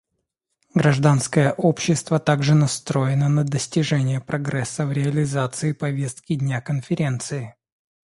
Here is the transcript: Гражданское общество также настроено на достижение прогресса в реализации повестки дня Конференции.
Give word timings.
Гражданское 0.73 1.51
общество 1.53 2.19
также 2.19 2.55
настроено 2.55 3.29
на 3.29 3.43
достижение 3.43 4.19
прогресса 4.19 4.87
в 4.87 4.91
реализации 4.91 5.73
повестки 5.73 6.33
дня 6.33 6.59
Конференции. 6.59 7.53